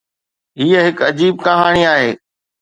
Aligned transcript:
هي 0.61 0.79
هڪ 0.85 0.97
عجيب 1.09 1.37
ڪهاڻي 1.45 1.85
آهي. 1.93 2.11